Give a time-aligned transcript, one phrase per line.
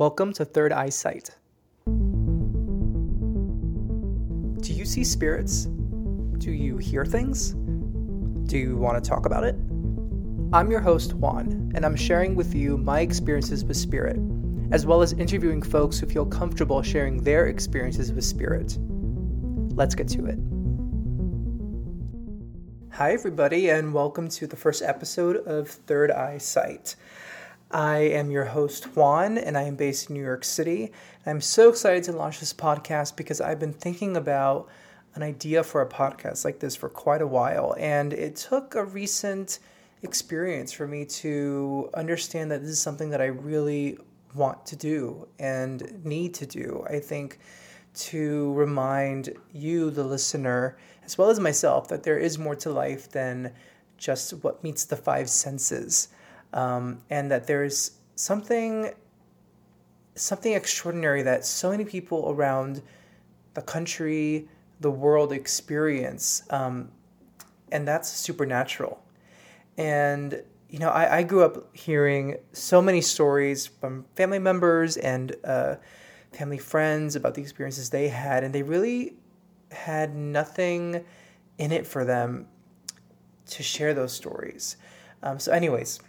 [0.00, 1.28] Welcome to Third Eye Sight.
[4.64, 5.66] Do you see spirits?
[6.38, 7.50] Do you hear things?
[8.48, 9.56] Do you want to talk about it?
[10.54, 14.16] I'm your host, Juan, and I'm sharing with you my experiences with spirit,
[14.72, 18.78] as well as interviewing folks who feel comfortable sharing their experiences with spirit.
[18.80, 20.38] Let's get to it.
[22.92, 26.96] Hi, everybody, and welcome to the first episode of Third Eyesight.
[27.72, 30.90] I am your host, Juan, and I am based in New York City.
[31.24, 34.68] I'm so excited to launch this podcast because I've been thinking about
[35.14, 38.84] an idea for a podcast like this for quite a while, and it took a
[38.84, 39.60] recent
[40.02, 43.98] experience for me to understand that this is something that I really
[44.34, 46.84] want to do and need to do.
[46.90, 47.38] I think
[47.92, 53.08] to remind you, the listener, as well as myself, that there is more to life
[53.10, 53.52] than
[53.96, 56.08] just what meets the five senses
[56.52, 58.92] um, and that there's something
[60.14, 62.82] something extraordinary that so many people around
[63.54, 64.48] the country,
[64.80, 66.90] the world experience, um,
[67.72, 69.02] and that's supernatural.
[69.78, 75.34] And you know, I, I, grew up hearing so many stories from family members and
[75.42, 75.76] uh,
[76.32, 79.14] family friends about the experiences they had, and they really
[79.72, 81.04] had nothing
[81.58, 82.46] in it for them
[83.46, 84.76] to share those stories.
[85.24, 86.00] Um, so, anyways,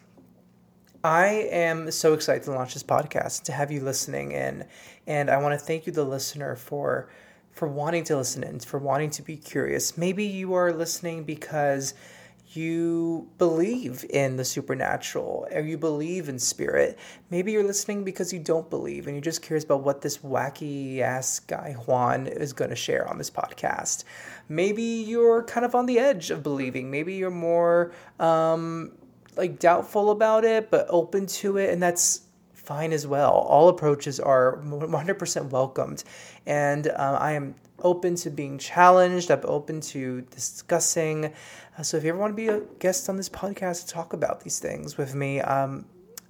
[1.04, 4.66] I am so excited to launch this podcast to have you listening in,
[5.08, 7.10] and I want to thank you, the listener, for
[7.52, 9.98] for wanting to listen in, for wanting to be curious.
[9.98, 11.96] Maybe you are listening because
[12.54, 17.00] you believe in the supernatural or you believe in spirit.
[17.30, 21.00] Maybe you're listening because you don't believe and you're just curious about what this wacky
[21.00, 24.04] ass guy Juan is going to share on this podcast.
[24.50, 26.92] Maybe you're kind of on the edge of believing.
[26.92, 28.92] Maybe you're more um,
[29.36, 32.22] like doubtful about it, but open to it, and that's
[32.54, 33.32] fine as well.
[33.32, 36.04] All approaches are 100% welcomed,
[36.46, 39.32] and uh, I am open to being challenged.
[39.32, 41.34] I'm open to discussing.
[41.78, 44.14] Uh, so if you ever want to be a guest on this podcast to talk
[44.14, 45.86] about these things with me, um,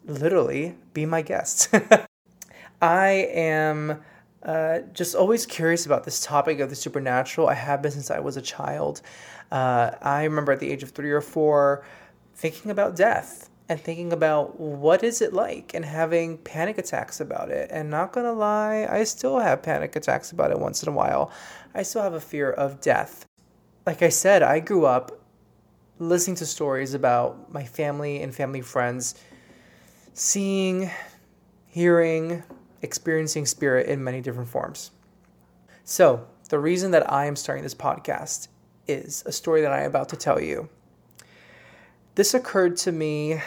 [0.06, 1.74] literally be my guest.
[2.82, 4.02] I am.
[4.44, 7.48] Uh, just always curious about this topic of the supernatural.
[7.48, 9.02] I have been since I was a child.
[9.52, 11.86] Uh, I remember at the age of three or four,
[12.36, 17.50] thinking about death and thinking about what is it like and having panic attacks about
[17.50, 17.70] it.
[17.72, 21.32] And not gonna lie i still have panic attacks about it once in a while.
[21.74, 23.26] I still have a fear of death.
[23.86, 25.22] Like i said i grew up
[26.00, 29.16] listening to stories about my family and family friends
[30.14, 30.90] seeing
[31.68, 32.44] hearing
[32.82, 34.92] experiencing spirit in many different forms.
[35.86, 38.50] So the reason that i am starting this podcast
[38.88, 40.68] is a story that i am about to tell you
[42.16, 43.42] this occurred to me,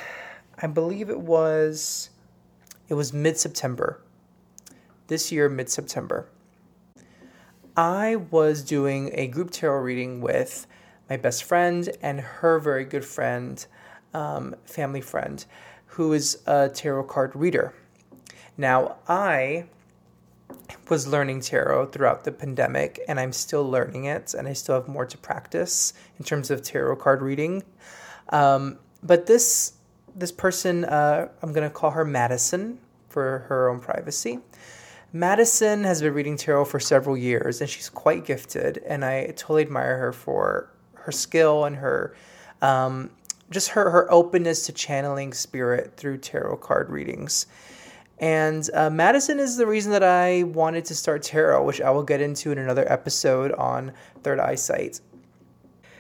[0.60, 2.10] I believe it was
[2.88, 4.00] it was mid-September.
[5.06, 6.28] This year mid-September.
[7.76, 10.66] I was doing a group tarot reading with
[11.10, 13.66] my best friend and her very good friend,
[14.12, 15.44] um, family friend,
[15.86, 17.74] who is a tarot card reader.
[18.56, 19.64] Now, I
[20.88, 24.88] was learning tarot throughout the pandemic, and I'm still learning it, and I still have
[24.88, 27.64] more to practice in terms of tarot card reading.
[28.30, 29.74] Um, but this
[30.16, 34.40] this person, uh, I'm gonna call her Madison for her own privacy.
[35.12, 39.62] Madison has been reading tarot for several years, and she's quite gifted, and I totally
[39.62, 42.16] admire her for her skill and her
[42.62, 43.10] um,
[43.50, 47.46] just her her openness to channeling spirit through tarot card readings.
[48.18, 52.04] And uh, Madison is the reason that I wanted to start tarot, which I will
[52.04, 53.92] get into in another episode on
[54.22, 55.00] Third Eyesight.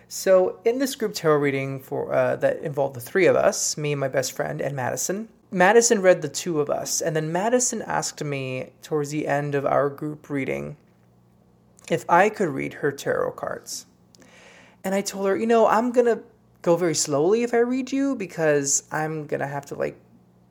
[0.08, 3.92] So, in this group tarot reading for uh, that involved the three of us, me
[3.92, 7.80] and my best friend, and Madison, Madison read the two of us, and then Madison
[7.82, 10.76] asked me towards the end of our group reading
[11.88, 13.86] if I could read her tarot cards.
[14.82, 16.20] And I told her, you know, I'm gonna
[16.62, 19.96] go very slowly if I read you because I'm gonna have to like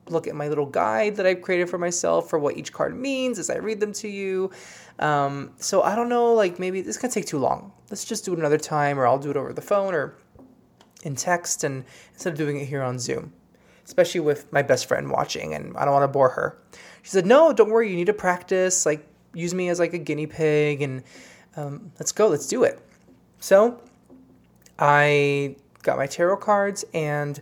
[0.08, 3.38] look at my little guide that I've created for myself for what each card means
[3.38, 4.50] as I read them to you.
[4.98, 7.72] Um, so I don't know, like maybe this gonna take too long.
[7.90, 10.16] Let's just do it another time, or I'll do it over the phone or
[11.02, 13.32] in text, and instead of doing it here on Zoom,
[13.84, 16.58] especially with my best friend watching, and I don't want to bore her.
[17.02, 17.90] She said, "No, don't worry.
[17.90, 18.86] You need to practice.
[18.86, 21.02] Like use me as like a guinea pig, and
[21.56, 22.28] um, let's go.
[22.28, 22.80] Let's do it."
[23.40, 23.80] So
[24.78, 27.40] I got my tarot cards and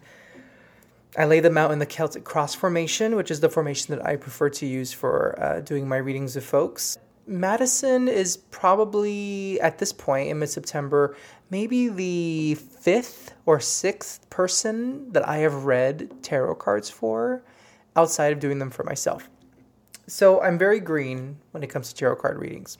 [1.16, 4.16] I lay them out in the Celtic cross formation, which is the formation that I
[4.16, 6.98] prefer to use for uh, doing my readings of folks.
[7.26, 11.16] Madison is probably at this point in mid September,
[11.50, 17.42] maybe the fifth or sixth person that I have read tarot cards for
[17.94, 19.28] outside of doing them for myself.
[20.06, 22.78] So I'm very green when it comes to tarot card readings.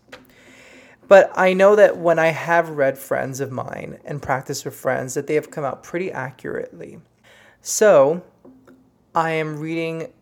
[1.09, 5.15] But I know that when I have read friends of mine and practiced with friends,
[5.15, 7.01] that they have come out pretty accurately.
[7.61, 8.23] So
[9.15, 10.13] I am reading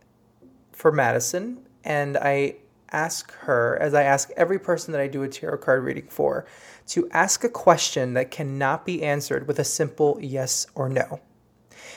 [0.73, 2.57] for Madison, and I
[2.93, 6.47] ask her, as I ask every person that I do a tarot card reading for,
[6.89, 11.21] to ask a question that cannot be answered with a simple yes or no.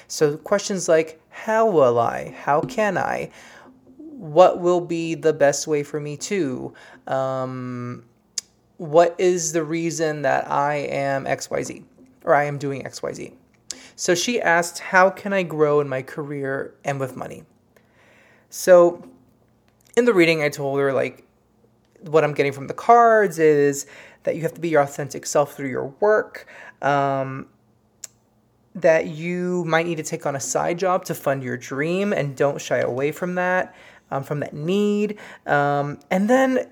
[0.08, 2.36] So questions like, How will I?
[2.38, 3.32] How can I?
[3.98, 6.74] What will be the best way for me to?
[7.08, 8.06] Um,
[8.78, 11.84] what is the reason that I am XYZ
[12.24, 13.34] or I am doing XYZ?
[13.96, 17.44] So she asked, How can I grow in my career and with money?
[18.50, 19.04] So
[19.96, 21.26] in the reading, I told her, like,
[22.02, 23.86] what I'm getting from the cards is
[24.24, 26.48] that you have to be your authentic self through your work.
[26.82, 27.48] Um,
[28.76, 32.36] that you might need to take on a side job to fund your dream and
[32.36, 33.76] don't shy away from that,
[34.10, 35.20] um, from that need.
[35.46, 36.68] Um, and then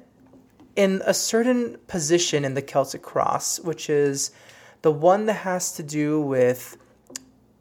[0.76, 4.32] in a certain position in the Celtic cross, which is
[4.82, 6.78] the one that has to do with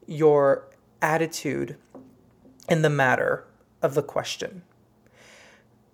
[0.06, 0.66] your
[1.02, 1.76] attitude
[2.68, 3.44] in the matter
[3.82, 4.62] of the question.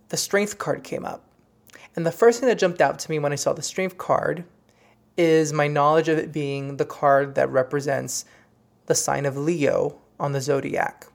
[0.09, 1.25] The strength card came up.
[1.95, 4.45] And the first thing that jumped out to me when I saw the strength card
[5.17, 8.25] is my knowledge of it being the card that represents
[8.87, 11.07] the sign of Leo on the zodiac.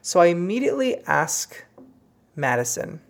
[0.00, 1.64] So I immediately ask
[2.34, 3.00] Madison,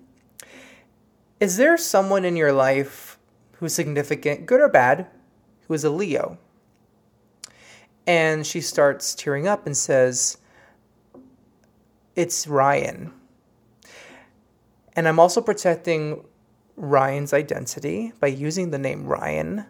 [1.41, 3.19] is there someone in your life
[3.53, 5.07] who's significant, good or bad,
[5.67, 6.39] who is a Leo?
[8.07, 10.39] And she starts tearing up and says,
[12.15, 13.13] It's Ryan.
[14.97, 16.25] And I'm also protecting
[16.77, 19.67] Ryan's identity by using the name Ryan.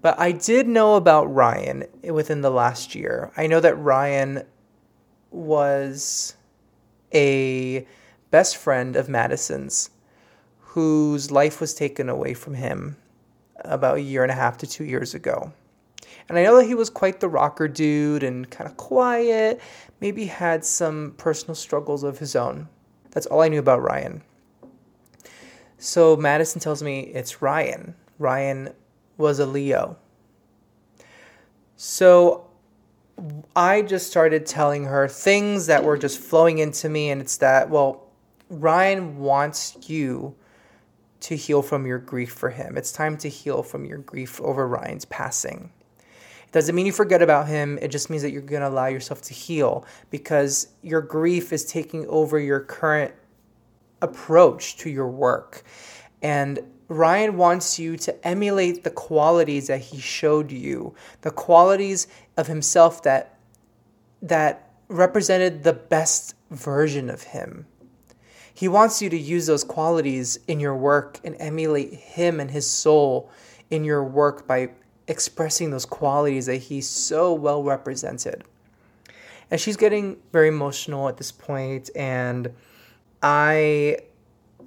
[0.00, 3.32] But I did know about Ryan within the last year.
[3.36, 4.44] I know that Ryan
[5.30, 6.36] was
[7.12, 7.86] a
[8.30, 9.90] best friend of Madison's
[10.58, 12.96] whose life was taken away from him
[13.64, 15.52] about a year and a half to two years ago.
[16.28, 19.60] And I know that he was quite the rocker dude and kind of quiet,
[20.00, 22.68] maybe had some personal struggles of his own.
[23.18, 24.22] That's all I knew about Ryan.
[25.76, 27.96] So Madison tells me it's Ryan.
[28.20, 28.72] Ryan
[29.16, 29.96] was a Leo.
[31.74, 32.48] So
[33.56, 37.70] I just started telling her things that were just flowing into me, and it's that,
[37.70, 38.06] well,
[38.50, 40.36] Ryan wants you
[41.18, 42.76] to heal from your grief for him.
[42.76, 45.72] It's time to heal from your grief over Ryan's passing.
[46.48, 48.86] It doesn't mean you forget about him, it just means that you're going to allow
[48.86, 53.12] yourself to heal because your grief is taking over your current
[54.00, 55.62] approach to your work.
[56.22, 62.06] And Ryan wants you to emulate the qualities that he showed you, the qualities
[62.38, 63.38] of himself that
[64.22, 67.66] that represented the best version of him.
[68.54, 72.68] He wants you to use those qualities in your work and emulate him and his
[72.68, 73.30] soul
[73.70, 74.70] in your work by
[75.08, 78.44] expressing those qualities that he's so well represented.
[79.50, 82.52] And she's getting very emotional at this point, and
[83.22, 83.98] I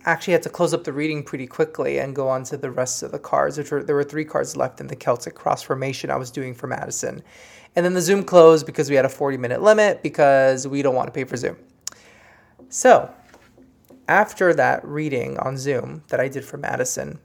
[0.05, 3.03] actually had to close up the reading pretty quickly and go on to the rest
[3.03, 6.09] of the cards, which were there were three cards left in the Celtic cross formation
[6.09, 7.21] I was doing for Madison.
[7.75, 10.95] And then the Zoom closed because we had a 40 minute limit because we don't
[10.95, 11.57] want to pay for Zoom.
[12.69, 13.13] So
[14.07, 17.19] after that reading on Zoom that I did for Madison,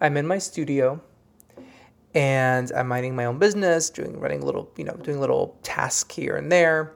[0.00, 1.00] I'm in my studio
[2.16, 6.34] and I'm minding my own business, doing running little, you know, doing little tasks here
[6.36, 6.94] and there.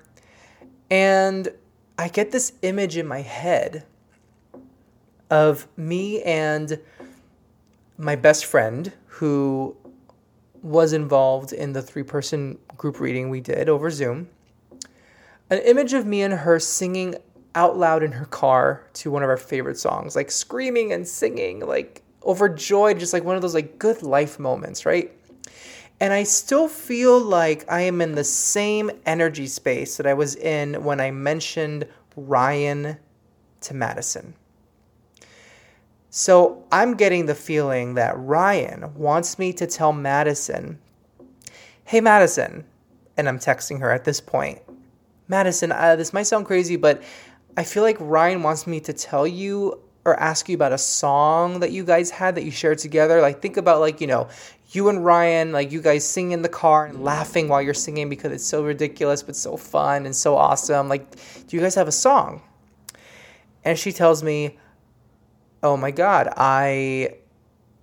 [0.90, 1.46] And
[1.98, 3.84] I get this image in my head
[5.30, 6.80] of me and
[7.98, 9.76] my best friend who
[10.62, 14.26] was involved in the three person group reading we did over Zoom.
[15.50, 17.16] An image of me and her singing
[17.54, 21.60] out loud in her car to one of our favorite songs, like screaming and singing,
[21.60, 25.10] like overjoyed, just like one of those like good life moments, right?
[26.00, 30.34] And I still feel like I am in the same energy space that I was
[30.36, 31.86] in when I mentioned
[32.16, 32.96] Ryan
[33.60, 34.34] to Madison.
[36.08, 40.78] So I'm getting the feeling that Ryan wants me to tell Madison,
[41.84, 42.64] hey, Madison,
[43.16, 44.60] and I'm texting her at this point,
[45.28, 47.02] Madison, uh, this might sound crazy, but
[47.56, 51.60] I feel like Ryan wants me to tell you or ask you about a song
[51.60, 53.20] that you guys had that you shared together.
[53.20, 54.28] Like think about like, you know,
[54.72, 58.08] you and Ryan, like you guys sing in the car and laughing while you're singing
[58.08, 60.88] because it's so ridiculous but so fun and so awesome.
[60.88, 61.10] Like,
[61.46, 62.42] do you guys have a song?
[63.64, 64.58] And she tells me,
[65.62, 67.16] "Oh my god, I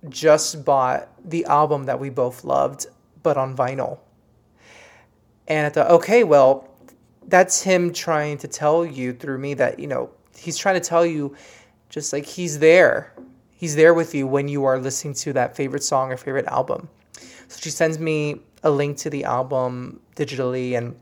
[0.08, 2.86] just bought the album that we both loved
[3.22, 3.98] but on vinyl."
[5.46, 6.68] And I thought, "Okay, well,
[7.28, 11.04] that's him trying to tell you through me that, you know, he's trying to tell
[11.04, 11.36] you
[11.88, 13.12] just like he's there.
[13.50, 16.88] He's there with you when you are listening to that favorite song or favorite album.
[17.48, 20.96] So she sends me a link to the album digitally and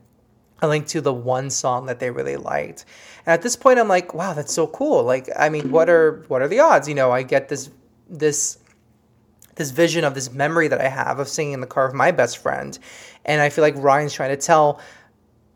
[0.61, 2.85] a link to the one song that they really liked.
[3.25, 5.03] And at this point I'm like, wow, that's so cool.
[5.03, 6.87] Like I mean, what are what are the odds?
[6.87, 7.69] You know, I get this
[8.09, 8.57] this
[9.55, 12.11] this vision of this memory that I have of singing in the car with my
[12.11, 12.77] best friend.
[13.25, 14.79] And I feel like Ryan's trying to tell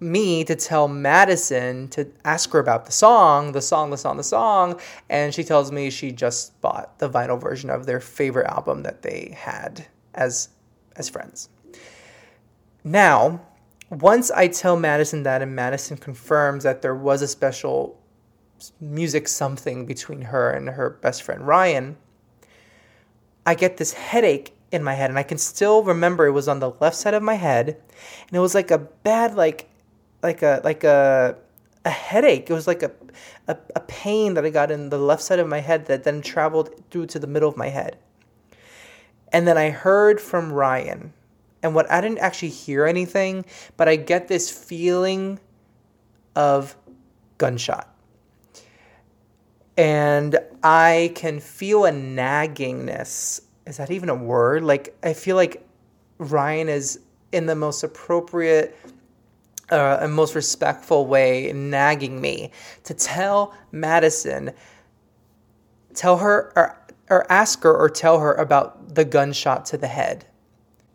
[0.02, 4.24] me to tell Madison to ask her about the song, the song, the song, the
[4.24, 4.80] song.
[5.10, 9.04] And she tells me she just bought the vinyl version of their favorite album that
[9.04, 10.50] they had as
[10.98, 11.50] as friends.
[12.84, 13.42] Now,
[13.90, 17.98] once I tell Madison that and Madison confirms that there was a special
[18.80, 21.98] music something between her and her best friend Ryan,
[23.46, 26.60] I get this headache in my head and I can still remember it was on
[26.60, 29.71] the left side of my head and it was like a bad like
[30.24, 31.38] like a like a
[31.84, 32.50] a headache.
[32.50, 32.92] It was like a,
[33.48, 36.22] a, a pain that I got in the left side of my head that then
[36.22, 37.98] traveled through to the middle of my head.
[39.34, 41.14] And then I heard from Ryan.
[41.64, 43.46] And what I didn't actually hear anything,
[43.78, 45.40] but I get this feeling
[46.36, 46.76] of
[47.38, 47.92] gunshot
[49.78, 53.42] and I can feel a naggingness.
[53.66, 54.64] Is that even a word?
[54.64, 55.66] Like I feel like
[56.18, 57.00] Ryan is
[57.32, 58.78] in the most appropriate
[59.72, 62.52] uh, and most respectful way nagging me
[62.84, 64.52] to tell Madison,
[65.94, 66.78] tell her or
[67.10, 70.26] or ask her or tell her about the gunshot to the head.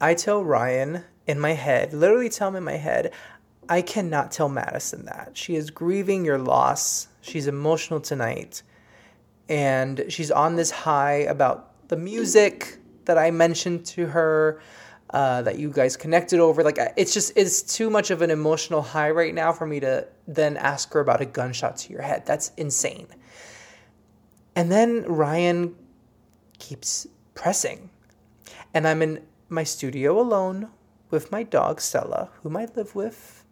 [0.00, 3.12] I tell Ryan in my head, literally tell him in my head,
[3.68, 5.32] I cannot tell Madison that.
[5.34, 7.08] She is grieving your loss.
[7.20, 8.62] She's emotional tonight.
[9.48, 14.60] And she's on this high about the music that I mentioned to her,
[15.16, 16.62] uh, that you guys connected over.
[16.62, 20.06] Like, it's just, it's too much of an emotional high right now for me to
[20.28, 22.26] then ask her about a gunshot to your head.
[22.26, 23.06] That's insane.
[24.54, 25.74] And then Ryan
[26.58, 27.88] keeps pressing.
[28.74, 30.68] And I'm in my studio alone
[31.10, 33.42] with my dog Stella, whom I live with.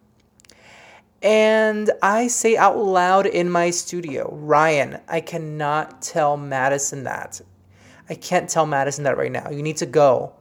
[1.22, 7.40] And I say out loud in my studio, Ryan, I cannot tell Madison that.
[8.10, 9.48] I can't tell Madison that right now.
[9.48, 10.34] You need to go.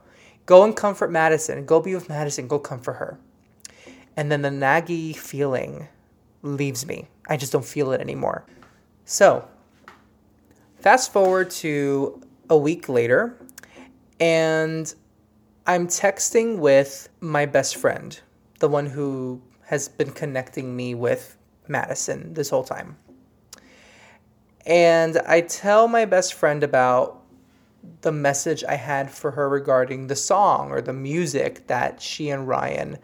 [0.46, 1.66] Go and comfort Madison.
[1.66, 2.48] Go be with Madison.
[2.48, 3.20] Go comfort her.
[4.16, 5.88] And then the naggy feeling
[6.42, 7.08] leaves me.
[7.28, 8.46] I just don't feel it anymore.
[9.06, 9.48] So,
[10.80, 13.38] fast forward to a week later,
[14.20, 14.94] and
[15.66, 18.20] I'm texting with my best friend,
[18.60, 22.98] the one who has been connecting me with Madison this whole time.
[24.66, 27.23] And I tell my best friend about
[28.02, 32.48] the message I had for her regarding the song or the music that she and
[32.48, 32.98] Ryan,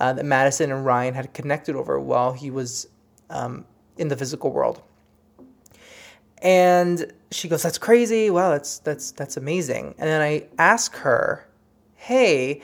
[0.00, 2.88] uh, that Madison and Ryan had connected over while he was
[3.30, 3.64] um,
[3.96, 4.82] in the physical world.
[6.42, 8.30] And she goes, "That's crazy!
[8.30, 11.46] Wow, that's that's that's amazing." And then I ask her,
[11.94, 12.60] "Hey,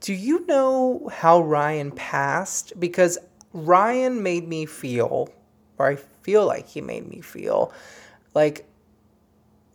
[0.00, 2.72] do you know how Ryan passed?
[2.80, 3.18] Because
[3.52, 5.28] Ryan made me feel,
[5.78, 7.72] or I feel like he made me feel,
[8.34, 8.66] like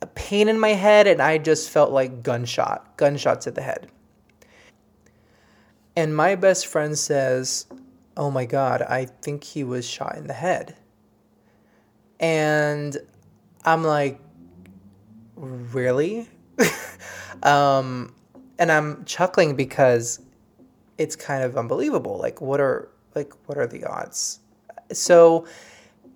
[0.00, 3.88] a pain in my head, and I just felt like gunshot, gunshot to the head.
[5.96, 7.66] And my best friend says,
[8.16, 10.76] Oh my God, I think he was shot in the head.
[12.20, 12.96] And
[13.64, 14.20] I'm like,
[15.36, 16.28] Really?
[17.42, 18.14] um,
[18.58, 20.20] and I'm chuckling because
[20.98, 22.18] it's kind of unbelievable.
[22.18, 24.40] Like what are like what are the odds?
[24.92, 25.46] So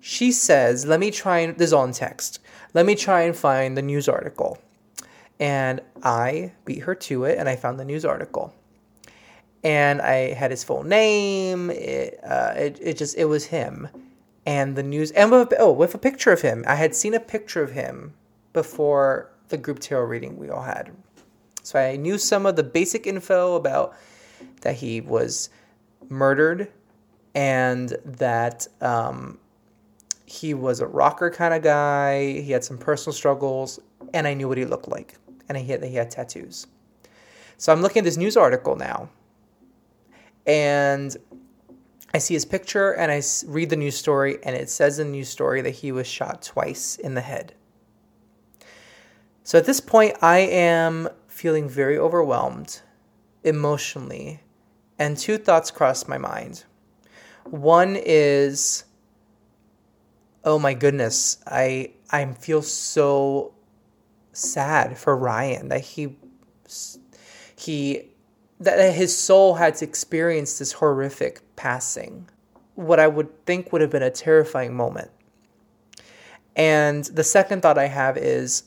[0.01, 2.39] she says, "Let me try and this is all in text.
[2.73, 4.57] Let me try and find the news article."
[5.39, 8.53] And I beat her to it, and I found the news article.
[9.63, 11.69] And I had his full name.
[11.69, 13.87] It, uh, it, it just it was him,
[14.45, 16.63] and the news and with, oh with a picture of him.
[16.67, 18.13] I had seen a picture of him
[18.53, 20.91] before the group tarot reading we all had
[21.63, 23.95] so I knew some of the basic info about
[24.61, 25.49] that he was
[26.09, 26.69] murdered
[27.33, 29.39] and that um,
[30.33, 32.41] he was a rocker kind of guy.
[32.41, 33.79] He had some personal struggles,
[34.13, 35.15] and I knew what he looked like,
[35.47, 36.67] and he had, he had tattoos.
[37.57, 39.09] So I'm looking at this news article now,
[40.47, 41.15] and
[42.13, 45.17] I see his picture, and I read the news story, and it says in the
[45.17, 47.53] news story that he was shot twice in the head.
[49.43, 52.81] So at this point, I am feeling very overwhelmed
[53.43, 54.41] emotionally,
[54.97, 56.63] and two thoughts cross my mind.
[57.45, 58.85] One is,
[60.43, 63.53] oh my goodness, I I feel so
[64.31, 66.17] sad for Ryan that he
[67.55, 68.09] he
[68.59, 72.29] that his soul had to experience this horrific passing.
[72.75, 75.11] What I would think would have been a terrifying moment.
[76.55, 78.63] And the second thought I have is,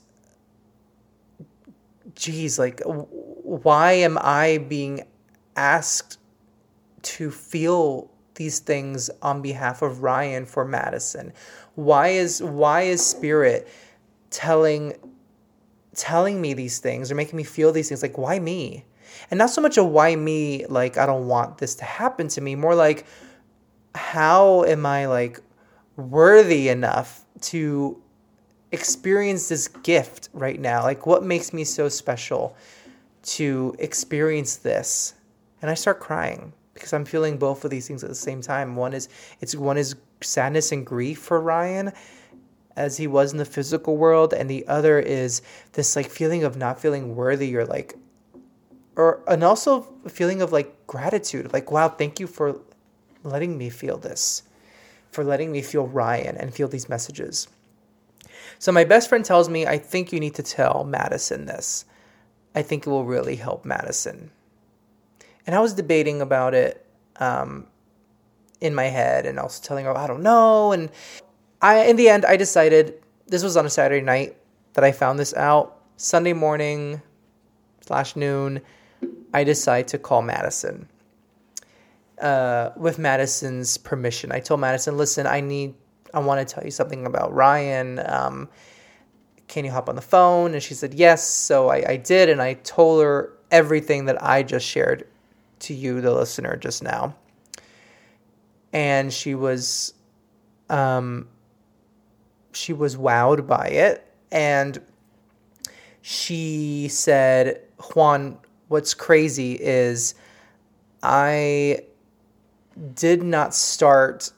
[2.15, 5.07] geez, like, why am I being
[5.57, 6.19] asked
[7.03, 11.33] to feel these things on behalf of Ryan for Madison?
[11.75, 13.69] Why is why is Spirit
[14.31, 14.95] telling
[15.95, 18.03] telling me these things or making me feel these things?
[18.03, 18.85] Like, why me?
[19.31, 22.41] And not so much a why me, like I don't want this to happen to
[22.41, 23.07] me, more like
[23.95, 25.41] how am I like
[25.97, 28.01] worthy enough to
[28.73, 30.83] experience this gift right now?
[30.83, 32.57] Like, what makes me so special
[33.23, 35.15] to experience this?
[35.63, 38.77] And I start crying because I'm feeling both of these things at the same time.
[38.77, 39.09] One is
[39.41, 41.93] it's one is sadness and grief for Ryan
[42.77, 45.43] as he was in the physical world, and the other is
[45.73, 47.97] this like feeling of not feeling worthy or like
[48.97, 52.61] or and also a feeling of like gratitude, like wow, thank you for
[53.25, 54.43] letting me feel this,
[55.11, 57.49] for letting me feel Ryan and feel these messages.
[58.59, 61.85] So my best friend tells me, I think you need to tell Madison this.
[62.55, 64.31] I think it will really help Madison.
[65.47, 66.85] And I was debating about it
[67.17, 67.67] um,
[68.61, 70.73] in my head and also telling her, I don't know.
[70.73, 70.91] And
[71.63, 72.95] I, in the end, I decided
[73.27, 74.37] this was on a Saturday night
[74.75, 75.81] that I found this out.
[75.97, 77.01] Sunday morning
[77.81, 78.61] slash noon,
[79.33, 80.89] I decide to call Madison.
[82.21, 85.75] Uh, with Madison's permission, I told Madison, "Listen, I need
[86.17, 88.01] I want to tell you something about Ryan.
[88.05, 88.49] Um,
[89.49, 90.55] can you hop on the phone?
[90.55, 91.29] And she said, yes.
[91.29, 92.29] So I, I did.
[92.29, 95.07] And I told her everything that I just shared
[95.61, 97.17] to you, the listener, just now.
[98.73, 99.95] And she was,
[100.69, 101.29] um,
[102.53, 104.07] she was wowed by it.
[104.31, 104.81] And
[106.03, 107.63] she said,
[107.95, 110.15] Juan, what's crazy is
[111.03, 111.81] I
[112.95, 114.33] did not start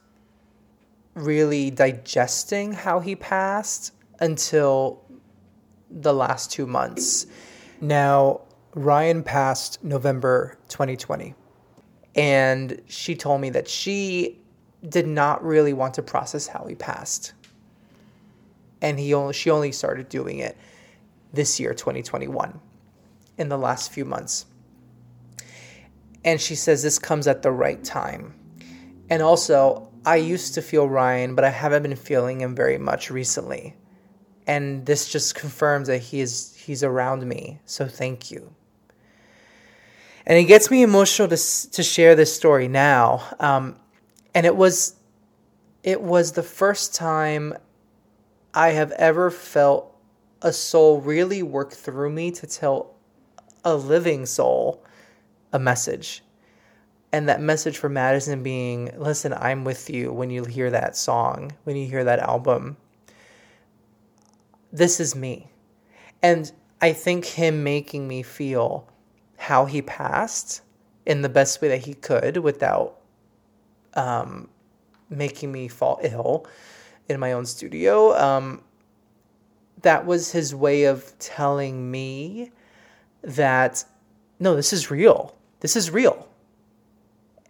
[1.14, 5.02] really digesting how he passed until
[5.90, 7.26] the last two months.
[7.80, 8.42] Now,
[8.74, 11.34] Ryan passed November 2020.
[12.14, 14.40] And she told me that she
[14.86, 17.32] did not really want to process how he passed.
[18.80, 20.56] And he only, she only started doing it
[21.32, 22.60] this year, 2021,
[23.36, 24.46] in the last few months.
[26.24, 28.34] And she says this comes at the right time.
[29.10, 33.10] And also, I used to feel Ryan, but I haven't been feeling him very much
[33.10, 33.76] recently.
[34.46, 37.60] And this just confirms that he is he's around me.
[37.64, 38.54] So thank you.
[40.28, 41.36] And it gets me emotional to
[41.70, 43.26] to share this story now.
[43.40, 43.74] Um,
[44.34, 44.94] and it was
[45.82, 47.54] it was the first time
[48.54, 49.96] I have ever felt
[50.42, 52.94] a soul really work through me to tell
[53.64, 54.84] a living soul
[55.52, 56.22] a message
[57.12, 61.52] and that message for Madison being, listen, I'm with you when you hear that song,
[61.64, 62.76] when you hear that album.
[64.72, 65.48] This is me.
[66.22, 68.86] And I think him making me feel
[69.48, 70.62] how he passed
[71.06, 72.98] in the best way that he could without
[73.94, 74.48] um,
[75.10, 76.46] making me fall ill
[77.08, 78.16] in my own studio.
[78.16, 78.62] Um,
[79.82, 82.50] that was his way of telling me
[83.22, 83.84] that,
[84.38, 85.34] no, this is real.
[85.60, 86.28] This is real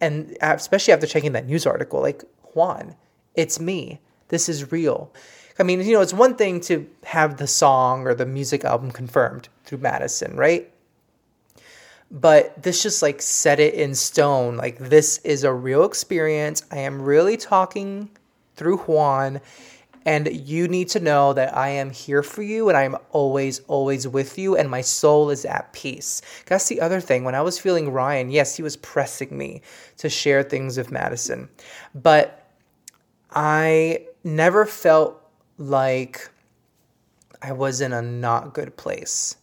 [0.01, 2.95] and especially after checking that news article, like Juan,
[3.35, 3.99] it's me.
[4.29, 5.11] This is real.
[5.57, 8.91] I mean, you know, it's one thing to have the song or the music album
[8.91, 10.71] confirmed through Madison, right?
[12.11, 14.57] But this just like set it in stone.
[14.57, 16.63] Like, this is a real experience.
[16.71, 18.09] I am really talking
[18.55, 19.41] through Juan
[20.05, 24.07] and you need to know that I am here for you and I'm always, always
[24.07, 26.21] with you, and my soul is at peace.
[26.45, 27.23] That's the other thing.
[27.23, 29.61] When I was feeling Ryan, yes, he was pressing me
[29.97, 31.49] to share things with Madison,
[31.93, 32.47] but
[33.31, 35.21] I never felt
[35.57, 36.29] like
[37.41, 39.35] I was in a not good place.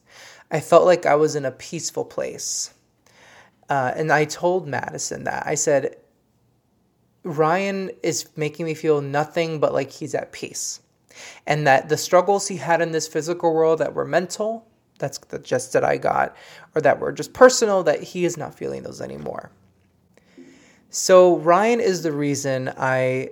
[0.50, 2.72] I felt like I was in a peaceful place.
[3.68, 5.44] Uh, and I told Madison that.
[5.46, 5.96] I said,
[7.24, 10.80] Ryan is making me feel nothing but like he's at peace.
[11.46, 14.66] And that the struggles he had in this physical world that were mental,
[14.98, 16.36] that's the gist that I got,
[16.74, 19.50] or that were just personal, that he is not feeling those anymore.
[20.90, 23.30] So, Ryan is the reason I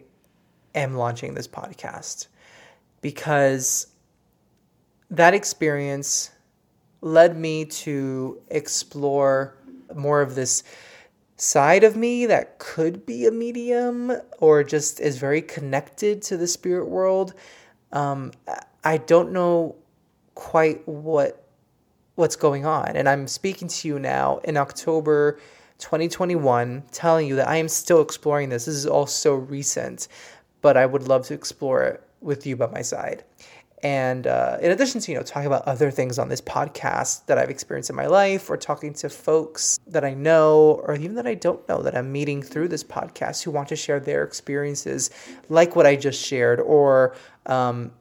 [0.74, 2.26] am launching this podcast
[3.00, 3.86] because
[5.10, 6.30] that experience
[7.04, 9.54] led me to explore
[9.94, 10.64] more of this
[11.36, 16.46] side of me that could be a medium or just is very connected to the
[16.46, 17.34] spirit world.
[17.92, 18.32] Um,
[18.82, 19.76] I don't know
[20.34, 21.46] quite what
[22.14, 25.40] what's going on, and I'm speaking to you now in October
[25.78, 28.64] 2021, telling you that I am still exploring this.
[28.64, 30.08] This is all so recent,
[30.62, 33.24] but I would love to explore it with you by my side.
[33.84, 37.36] And uh, in addition to, you know, talking about other things on this podcast that
[37.36, 41.26] I've experienced in my life or talking to folks that I know or even that
[41.26, 45.10] I don't know that I'm meeting through this podcast who want to share their experiences
[45.50, 47.92] like what I just shared or um,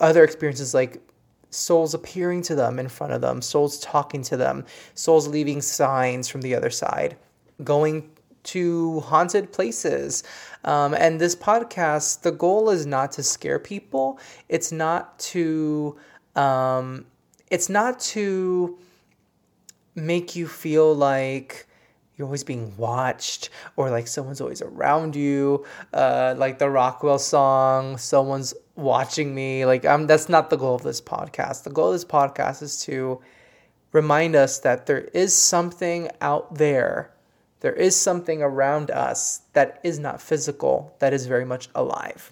[0.00, 1.02] other experiences like
[1.50, 4.64] souls appearing to them in front of them, souls talking to them,
[4.94, 7.14] souls leaving signs from the other side,
[7.62, 8.10] going
[8.44, 10.22] to haunted places.
[10.64, 14.18] Um, and this podcast, the goal is not to scare people.
[14.48, 15.96] It's not to,
[16.36, 17.06] um,
[17.50, 18.78] it's not to
[19.94, 21.66] make you feel like
[22.16, 25.64] you're always being watched or like someone's always around you.
[25.92, 29.66] Uh, like the Rockwell song, someone's watching me.
[29.66, 31.64] Like um, that's not the goal of this podcast.
[31.64, 33.20] The goal of this podcast is to
[33.92, 37.13] remind us that there is something out there
[37.64, 42.30] there is something around us that is not physical, that is very much alive.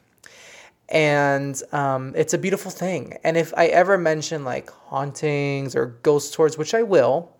[0.91, 3.17] And um, it's a beautiful thing.
[3.25, 7.35] And if I ever mention like hauntings or ghost tours, which I will,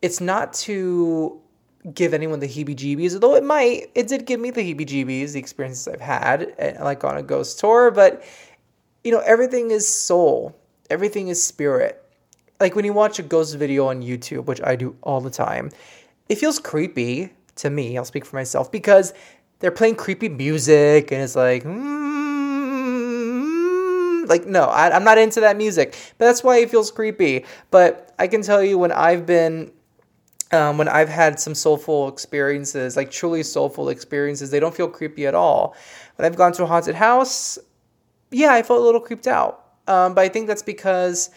[0.00, 1.38] it's not to
[1.92, 3.90] give anyone the heebie jeebies, although it might.
[3.94, 7.22] It did give me the heebie jeebies, the experiences I've had, eh, like on a
[7.22, 7.90] ghost tour.
[7.90, 8.24] But,
[9.04, 12.02] you know, everything is soul, everything is spirit.
[12.58, 15.72] Like when you watch a ghost video on YouTube, which I do all the time,
[16.28, 17.96] it feels creepy to me.
[17.96, 19.12] I'll speak for myself because
[19.60, 21.88] they're playing creepy music and it's like, mm,
[24.28, 25.96] like no, I, I'm not into that music.
[26.18, 27.44] But that's why it feels creepy.
[27.70, 29.72] But I can tell you when I've been
[30.52, 35.26] um, when I've had some soulful experiences, like truly soulful experiences, they don't feel creepy
[35.26, 35.76] at all.
[36.16, 37.58] When I've gone to a haunted house,
[38.30, 39.64] yeah, I felt a little creeped out.
[39.86, 41.30] Um, but I think that's because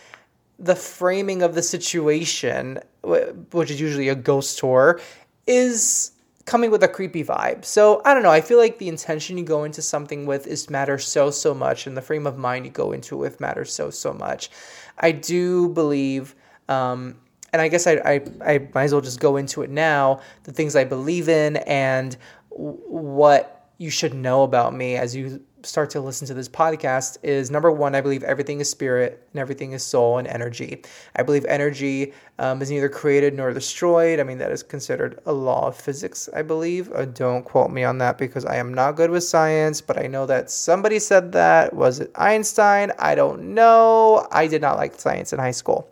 [0.60, 5.00] the framing of the situation, which is usually a ghost tour,
[5.48, 6.12] is
[6.46, 7.64] coming with a creepy vibe.
[7.66, 8.32] So I don't know.
[8.32, 11.88] I feel like the intention you go into something with is matters so so much,
[11.88, 14.50] and the frame of mind you go into it with matters so so much.
[14.98, 16.36] I do believe,
[16.68, 17.16] um,
[17.54, 20.22] and I guess I, I I might as well just go into it now.
[20.44, 22.18] The things I believe in and
[22.50, 27.52] what you should know about me as you start to listen to this podcast is
[27.52, 30.84] number one, I believe everything is spirit and everything is soul and energy.
[31.16, 34.20] I believe energy um, is neither created nor destroyed.
[34.20, 36.92] I mean, that is considered a law of physics, I believe.
[36.92, 40.08] Uh, don't quote me on that because I am not good with science, but I
[40.08, 41.74] know that somebody said that.
[41.74, 42.92] Was it Einstein?
[43.00, 44.28] I don't know.
[44.32, 45.90] I did not like science in high school.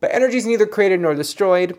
[0.00, 1.78] But energy is neither created nor destroyed.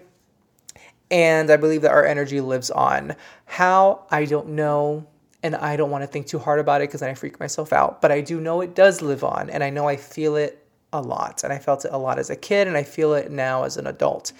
[1.10, 3.15] And I believe that our energy lives on.
[3.45, 4.06] How?
[4.12, 5.08] I don't know
[5.43, 7.71] and I don't want to think too hard about it because then I freak myself
[7.71, 8.02] out.
[8.02, 11.02] But I do know it does live on, and I know I feel it a
[11.02, 11.43] lot.
[11.43, 13.78] And I felt it a lot as a kid, and I feel it now as
[13.78, 14.34] an adult.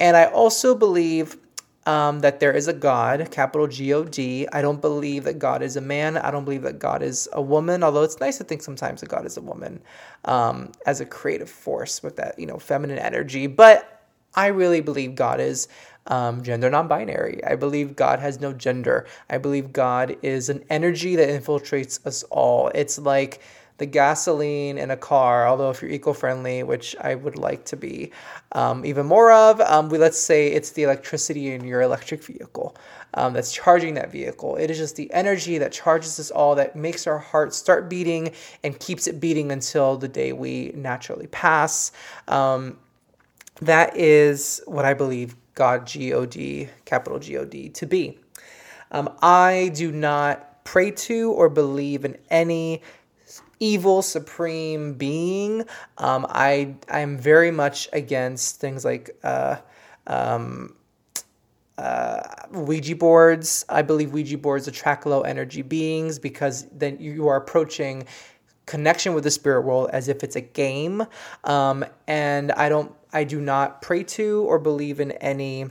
[0.00, 1.36] And I also believe
[1.86, 4.46] um, that there is a God, capital G O D.
[4.52, 6.18] I don't believe that God is a man.
[6.18, 9.08] I don't believe that God is a woman, although it's nice to think sometimes that
[9.08, 9.80] God is a woman
[10.26, 13.46] um, as a creative force with that, you know, feminine energy.
[13.46, 13.97] But
[14.34, 15.68] I really believe God is
[16.06, 17.44] um, gender non binary.
[17.44, 19.06] I believe God has no gender.
[19.28, 22.70] I believe God is an energy that infiltrates us all.
[22.74, 23.40] It's like
[23.78, 27.76] the gasoline in a car, although if you're eco friendly, which I would like to
[27.76, 28.10] be
[28.52, 32.76] um, even more of, um, we, let's say it's the electricity in your electric vehicle
[33.14, 34.56] um, that's charging that vehicle.
[34.56, 38.32] It is just the energy that charges us all, that makes our heart start beating
[38.64, 41.92] and keeps it beating until the day we naturally pass.
[42.26, 42.78] Um,
[43.60, 48.18] that is what I believe God, G O D, capital G O D, to be.
[48.90, 52.82] Um, I do not pray to or believe in any
[53.60, 55.64] evil supreme being.
[55.98, 59.56] Um, I I'm very much against things like uh,
[60.06, 60.76] um,
[61.76, 62.20] uh,
[62.52, 63.64] Ouija boards.
[63.68, 68.06] I believe Ouija boards attract low energy beings because then you are approaching
[68.68, 71.04] connection with the spirit world as if it's a game.
[71.44, 75.66] Um, and I don't I do not pray to or believe in any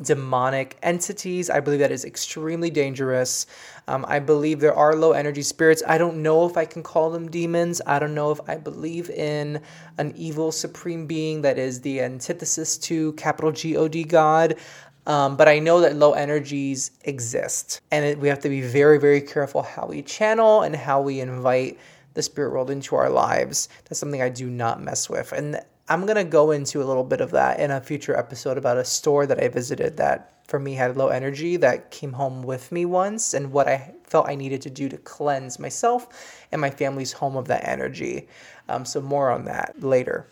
[0.00, 1.50] demonic entities.
[1.50, 3.46] I believe that is extremely dangerous.
[3.88, 5.82] Um, I believe there are low energy spirits.
[5.86, 7.82] I don't know if I can call them demons.
[7.86, 9.60] I don't know if I believe in
[9.98, 14.56] an evil supreme being that is the antithesis to capital G O D God.
[15.04, 19.00] Um, but I know that low energies exist, and it, we have to be very,
[19.00, 21.76] very careful how we channel and how we invite
[22.14, 23.68] the spirit world into our lives.
[23.84, 25.32] That's something I do not mess with.
[25.32, 28.56] And I'm going to go into a little bit of that in a future episode
[28.56, 32.42] about a store that I visited that for me had low energy that came home
[32.42, 36.60] with me once and what I felt I needed to do to cleanse myself and
[36.60, 38.28] my family's home of that energy.
[38.68, 40.26] Um, so, more on that later.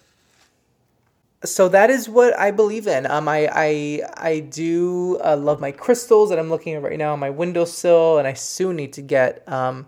[1.42, 3.06] So that is what I believe in.
[3.06, 7.14] Um, I I I do uh, love my crystals that I'm looking at right now
[7.14, 9.86] on my windowsill, and I soon need to get um,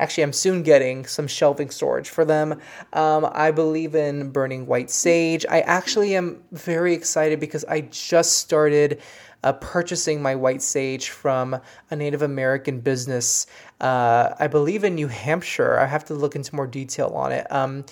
[0.00, 2.58] Actually, I'm soon getting some shelving storage for them.
[2.94, 5.44] Um, I believe in burning white sage.
[5.48, 9.02] I actually am very excited because I just started
[9.42, 11.60] uh, purchasing my white sage from
[11.90, 13.46] a Native American business,
[13.80, 15.78] uh, I believe in New Hampshire.
[15.78, 17.84] I have to look into more detail on it because um,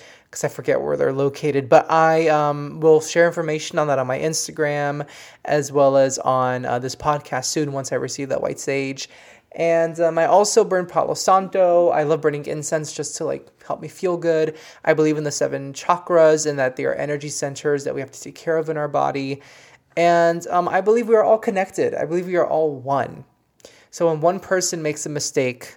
[0.42, 1.68] I forget where they're located.
[1.68, 5.06] But I um, will share information on that on my Instagram
[5.44, 9.08] as well as on uh, this podcast soon once I receive that white sage.
[9.52, 11.88] And um, I also burn Palo Santo.
[11.88, 14.56] I love burning incense just to like help me feel good.
[14.84, 18.10] I believe in the seven chakras and that they are energy centers that we have
[18.10, 19.40] to take care of in our body.
[19.96, 21.94] And um, I believe we are all connected.
[21.94, 23.24] I believe we are all one.
[23.90, 25.76] So when one person makes a mistake,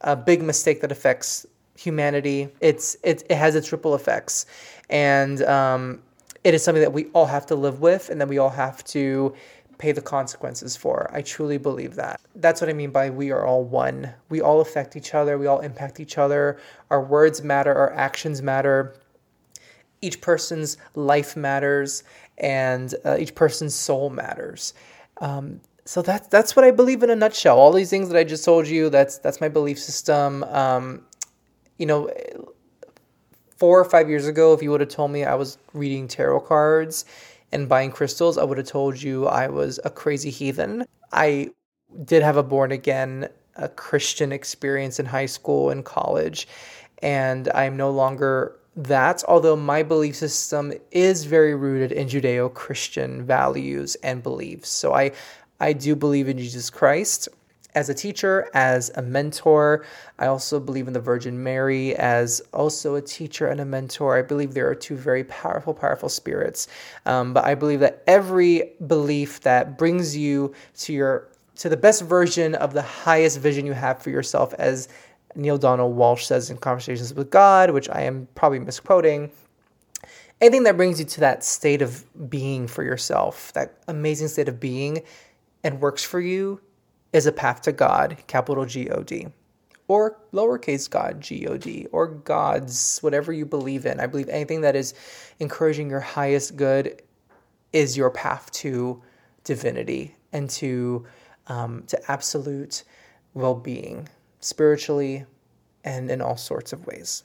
[0.00, 4.46] a big mistake that affects humanity, it's it, it has its ripple effects,
[4.88, 6.02] and um,
[6.44, 8.82] it is something that we all have to live with, and that we all have
[8.84, 9.34] to
[9.78, 11.10] pay the consequences for.
[11.12, 12.20] I truly believe that.
[12.34, 14.12] That's what I mean by we are all one.
[14.28, 15.38] We all affect each other.
[15.38, 16.58] We all impact each other.
[16.90, 17.74] Our words matter.
[17.74, 18.94] Our actions matter.
[20.00, 22.04] Each person's life matters
[22.38, 24.74] and uh, each person's soul matters.
[25.20, 27.58] Um, so that's that's what I believe in a nutshell.
[27.58, 30.42] All these things that I just told you, that's that's my belief system.
[30.44, 31.06] Um,
[31.78, 32.10] you know,
[33.56, 36.40] four or five years ago, if you would have told me I was reading tarot
[36.40, 37.04] cards
[37.52, 40.84] and buying crystals, I would have told you I was a crazy heathen.
[41.12, 41.50] I
[42.04, 46.48] did have a born again, a Christian experience in high school and college,
[47.02, 53.24] and I'm no longer that, although my belief system is very rooted in Judeo Christian
[53.24, 54.68] values and beliefs.
[54.68, 55.12] So I,
[55.60, 57.28] I do believe in Jesus Christ
[57.76, 59.84] as a teacher, as a mentor.
[60.18, 64.16] I also believe in the Virgin Mary as also a teacher and a mentor.
[64.16, 66.68] I believe there are two very powerful, powerful spirits.
[67.04, 72.02] Um, but I believe that every belief that brings you to your to the best
[72.02, 74.88] version of the highest vision you have for yourself as
[75.34, 79.30] Neale Donald Walsch says in Conversations with God, which I am probably misquoting.
[80.40, 84.60] Anything that brings you to that state of being for yourself, that amazing state of
[84.60, 85.02] being,
[85.64, 86.60] and works for you,
[87.12, 89.28] is a path to God, capital G O D,
[89.88, 94.00] or lowercase God, G O D, or God's, whatever you believe in.
[94.00, 94.94] I believe anything that is
[95.38, 97.02] encouraging your highest good
[97.72, 99.02] is your path to
[99.44, 101.06] divinity and to
[101.46, 102.82] um, to absolute
[103.34, 104.08] well being
[104.40, 105.24] spiritually,
[105.84, 107.22] and in all sorts of ways.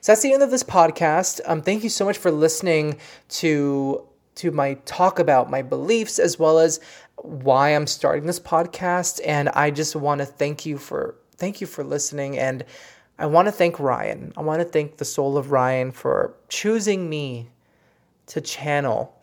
[0.00, 1.40] So that's the end of this podcast.
[1.46, 2.98] Um, thank you so much for listening
[3.28, 6.80] to to my talk about my beliefs as well as
[7.16, 9.20] why I'm starting this podcast.
[9.24, 12.38] And I just want to thank you for thank you for listening.
[12.38, 12.64] And
[13.18, 14.32] I want to thank Ryan.
[14.36, 17.50] I want to thank the soul of Ryan for choosing me
[18.26, 19.14] to channel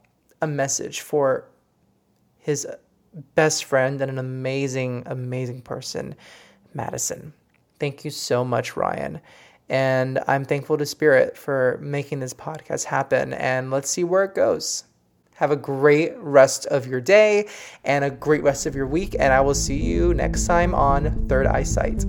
[0.41, 1.45] a message for
[2.39, 2.67] his
[3.35, 6.15] best friend and an amazing, amazing person
[6.73, 7.33] Madison.
[7.79, 9.21] Thank you so much, Ryan.
[9.69, 13.33] And I'm thankful to Spirit for making this podcast happen.
[13.33, 14.83] And let's see where it goes.
[15.35, 17.49] Have a great rest of your day
[17.83, 19.15] and a great rest of your week.
[19.19, 22.05] And I will see you next time on Third Eyesight.